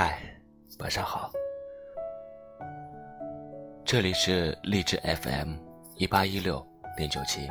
[0.00, 0.16] 嗨，
[0.78, 1.28] 晚上好，
[3.84, 5.54] 这里是励志 FM
[5.96, 6.64] 一八一六
[6.96, 7.48] 零九七，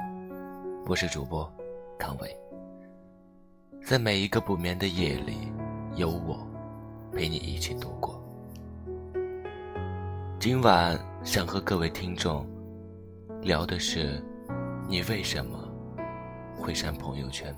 [0.85, 1.45] 我是主播
[1.99, 2.33] 康伟，
[3.83, 5.51] 在每一个不眠的夜里，
[5.97, 6.39] 有我
[7.11, 8.17] 陪你一起度过。
[10.39, 12.47] 今晚想和各位听众
[13.41, 14.23] 聊的是，
[14.87, 15.69] 你为什么
[16.55, 17.53] 会删朋友圈？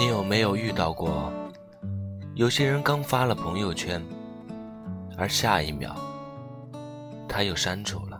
[0.00, 1.30] 你有没有遇到过？
[2.34, 4.02] 有些人刚发了朋友圈，
[5.18, 5.94] 而下一秒
[7.28, 8.18] 他又删除了。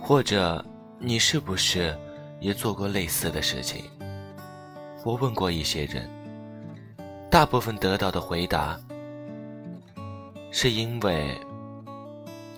[0.00, 0.64] 或者
[0.98, 1.94] 你是不是
[2.40, 3.82] 也做过类似的事情？
[5.04, 6.08] 我问过一些人，
[7.30, 8.80] 大部分得到的回答
[10.50, 11.38] 是因为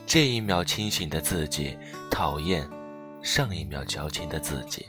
[0.06, 1.77] 这一秒清醒的自己
[2.08, 2.64] 讨厌
[3.20, 4.86] 上一秒矫情的自己。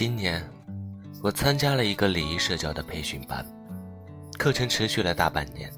[0.00, 0.42] 今年。
[1.22, 3.44] 我参加了一个礼仪社交的培训班，
[4.38, 5.70] 课程持续了大半年。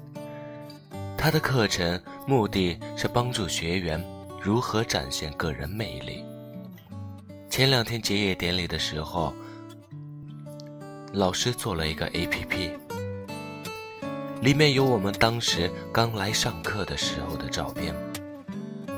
[1.17, 4.01] 他的课程目的是帮助学员
[4.41, 6.23] 如何展现个人魅力。
[7.49, 9.33] 前两天结业典礼的时候，
[11.11, 12.71] 老师做了一个 APP，
[14.39, 17.93] 里面有我们当时刚来上课的时候的照片，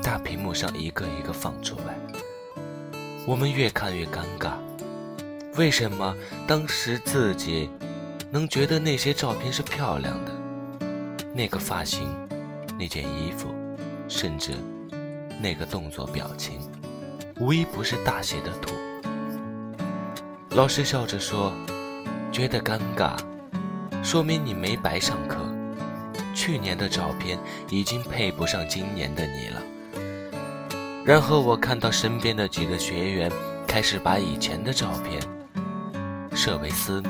[0.00, 1.96] 大屏幕上一个一个放出来，
[3.26, 4.52] 我们越看越尴尬。
[5.56, 6.14] 为什么
[6.46, 7.70] 当时自己
[8.30, 10.32] 能觉得那些照片是漂亮的？
[11.34, 12.14] 那个发型，
[12.78, 13.48] 那件衣服，
[14.06, 14.52] 甚至
[15.40, 16.60] 那个动作表情，
[17.40, 18.74] 无一不是大写的土。
[20.50, 21.52] 老师笑着说
[22.30, 23.16] ：“觉得尴尬，
[24.02, 25.38] 说明你没白上课。
[26.34, 27.38] 去年的照片
[27.70, 29.62] 已经配不上今年的你了。”
[31.02, 33.32] 然后我看到身边的几个学员
[33.66, 35.35] 开始把以前的照片。
[36.36, 37.08] 设为私密。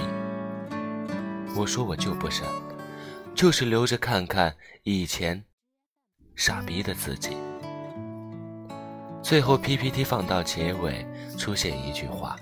[1.56, 2.46] 我说我就不删，
[3.34, 4.54] 就是留着看看
[4.84, 5.44] 以前
[6.36, 7.36] 傻逼的自己。
[9.22, 11.04] 最后 PPT 放到结尾，
[11.36, 12.36] 出现一句话：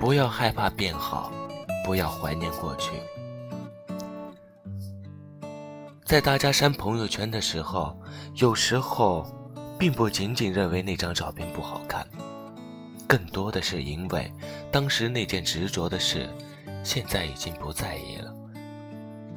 [0.00, 1.30] 不要害怕变好，
[1.84, 2.90] 不要怀念过去。
[6.06, 7.94] 在大家删朋友圈的时候，
[8.36, 9.26] 有时候
[9.78, 12.06] 并不仅仅认为那张照片不好看。
[13.12, 14.32] 更多的是因为，
[14.70, 16.26] 当时那件执着的事，
[16.82, 18.34] 现在已经不在意了。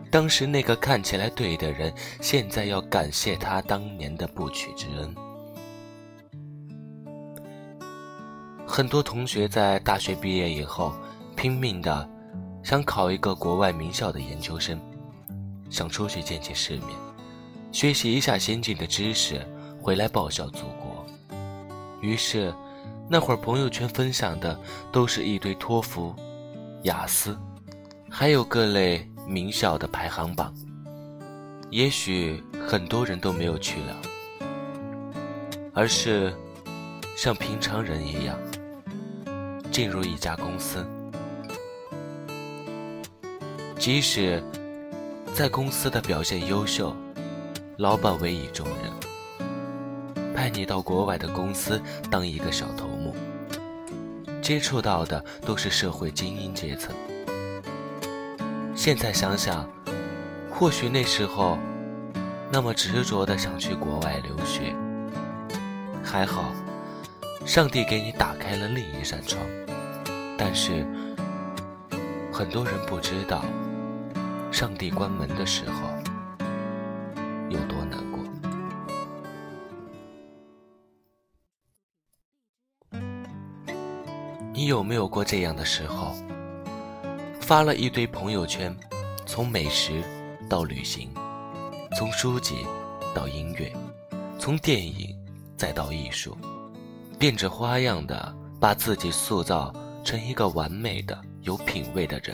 [0.10, 5.14] 当时那个看起来对的人，现在要感谢他当年的不娶之恩。
[8.66, 10.94] 很多同学在大学毕业以后，
[11.36, 12.10] 拼命的
[12.64, 14.80] 想考一个国外名校的研究生，
[15.70, 16.92] 想出去见见世面，
[17.74, 19.46] 学习一下先进的知识，
[19.82, 21.06] 回来报效祖国。
[22.00, 22.56] 于是。
[23.08, 24.60] 那会儿朋友圈分享的
[24.92, 26.16] 都是一堆托福、
[26.84, 27.38] 雅思，
[28.10, 30.54] 还有各类名校的排行榜。
[31.70, 33.96] 也许很多人都没有去了，
[35.74, 36.34] 而是
[37.16, 38.38] 像平常人一样
[39.72, 40.86] 进入一家公司，
[43.78, 44.44] 即使
[45.34, 46.96] 在公司的表现优秀，
[47.78, 49.15] 老板委以重任。
[50.36, 51.82] 派你到国外的公司
[52.12, 53.16] 当一个小头目，
[54.42, 56.94] 接触到的都是社会精英阶层。
[58.76, 59.68] 现在想想，
[60.52, 61.58] 或许那时候
[62.52, 64.76] 那么执着的想去国外留学，
[66.04, 66.52] 还好，
[67.46, 69.42] 上帝给你打开了另一扇窗。
[70.38, 70.86] 但是
[72.32, 73.46] 很多人不知道，
[74.52, 75.88] 上帝关门的时候
[84.56, 86.16] 你有没有过这样的时候？
[87.42, 88.74] 发了一堆朋友圈，
[89.26, 90.02] 从美食
[90.50, 91.10] 到旅行，
[91.98, 92.66] 从书籍
[93.14, 93.70] 到音乐，
[94.40, 95.14] 从电影
[95.58, 96.38] 再到艺术，
[97.20, 99.74] 变着花样的把自己塑造
[100.06, 102.34] 成一个完美的、有品位的人。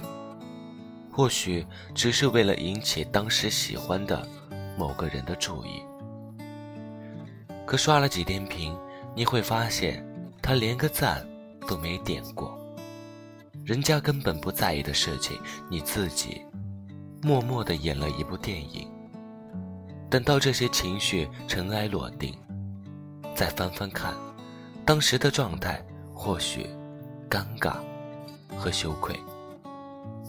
[1.12, 1.65] 或许
[1.95, 4.23] 只是为了引起当时喜欢的
[4.77, 5.81] 某个人的注意。
[7.65, 8.77] 可刷了几天屏，
[9.15, 10.06] 你会发现
[10.39, 11.27] 他连个赞。
[11.71, 12.59] 都没点过，
[13.63, 15.39] 人家根本不在意的事情，
[15.69, 16.41] 你自己
[17.21, 18.85] 默默的演了一部电影。
[20.09, 22.35] 等到这些情绪尘埃落定，
[23.33, 24.13] 再翻翻看，
[24.83, 25.81] 当时的状态
[26.13, 26.69] 或许
[27.29, 27.75] 尴尬
[28.57, 29.18] 和羞愧，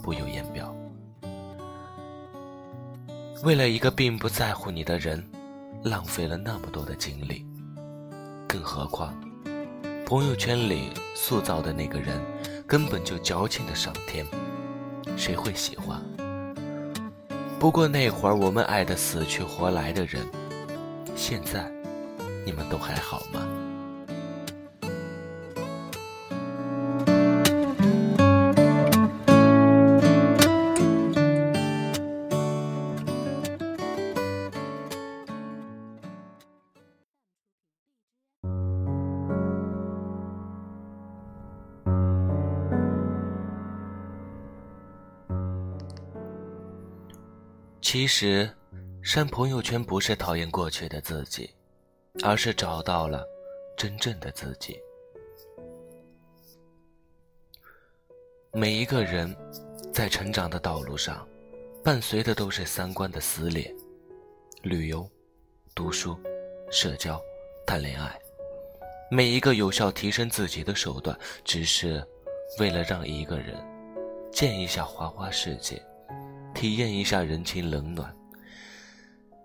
[0.00, 0.72] 不由言表。
[3.42, 5.20] 为了一个并不在乎你的人，
[5.82, 7.44] 浪费了那么多的精力，
[8.46, 9.12] 更何况，
[10.12, 12.20] 朋友圈里塑造的那个人，
[12.66, 14.26] 根本就矫情的上天，
[15.16, 15.98] 谁会喜欢？
[17.58, 20.22] 不过那会儿我们爱的死去活来的人，
[21.16, 21.66] 现在，
[22.44, 23.40] 你们都还好吗？
[47.82, 48.48] 其实，
[49.02, 51.50] 删朋友圈不是讨厌过去的自己，
[52.22, 53.26] 而是找到了
[53.76, 54.80] 真正的自己。
[58.52, 59.36] 每一个人
[59.92, 61.26] 在成长的道路上，
[61.82, 63.74] 伴随的都是三观的撕裂。
[64.62, 65.06] 旅游、
[65.74, 66.16] 读书、
[66.70, 67.20] 社交、
[67.66, 68.16] 谈恋爱，
[69.10, 72.06] 每一个有效提升自己的手段，只是
[72.60, 73.56] 为了让一个人
[74.30, 75.82] 见一下花花世界。
[76.62, 78.14] 体验一下人情冷暖，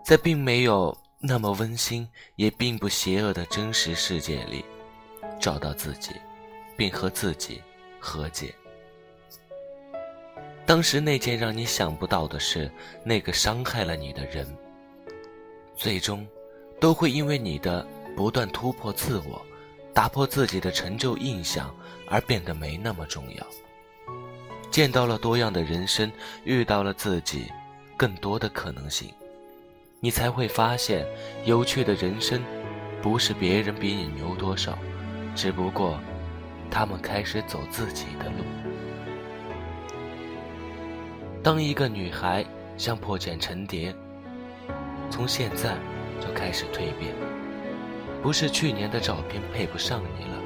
[0.05, 4.63] 在并没有那么温馨，也并不邪恶的真实世界里，
[5.39, 6.11] 找到自己，
[6.77, 7.59] 并和自己
[7.99, 8.53] 和解。
[10.63, 12.71] 当时那件让你想不到的事，
[13.03, 14.47] 那个伤害了你的人，
[15.75, 16.23] 最终
[16.79, 17.83] 都会因为你的
[18.15, 19.43] 不断突破自我，
[19.91, 21.75] 打破自己的成就印象，
[22.07, 23.47] 而变得没那么重要。
[24.77, 26.11] 见到了多样的人生，
[26.43, 27.51] 遇到了自己
[27.97, 29.09] 更多的可能性，
[29.99, 31.03] 你才会发现，
[31.45, 32.39] 有趣的人生
[33.01, 34.77] 不是别人比你牛多少，
[35.35, 35.99] 只不过
[36.69, 38.45] 他们开始走自己的路。
[41.41, 42.45] 当一个女孩
[42.77, 43.91] 像破茧成蝶，
[45.09, 45.75] 从现在
[46.21, 47.15] 就开始蜕变，
[48.21, 50.39] 不是去年的照片配不上你了，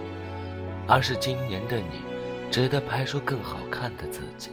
[0.88, 2.11] 而是今年的你。
[2.51, 4.51] 值得拍出更好看的自己。